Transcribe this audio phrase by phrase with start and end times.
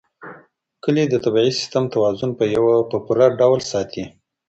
[0.83, 4.03] کلي د طبعي سیسټم توازن په پوره ډول ساتي.